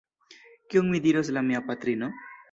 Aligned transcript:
Kion 0.71 0.87
mi 0.93 1.01
diros 1.03 1.29
la 1.35 1.43
mia 1.49 1.61
patrino? 1.67 2.09